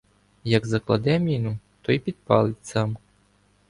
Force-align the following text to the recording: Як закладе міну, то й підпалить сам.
Як 0.43 0.65
закладе 0.67 1.19
міну, 1.19 1.57
то 1.81 1.91
й 1.91 1.99
підпалить 1.99 2.65
сам. 2.67 2.97